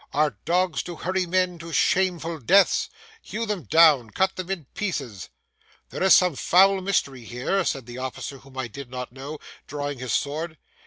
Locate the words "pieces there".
4.73-6.01